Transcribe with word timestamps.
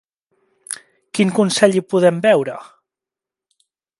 Quin 1.17 1.33
consell 1.41 1.77
hi 1.77 1.85
podem 1.95 2.19
veure? 2.27 2.57